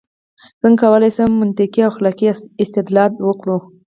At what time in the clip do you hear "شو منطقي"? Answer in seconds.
1.15-1.79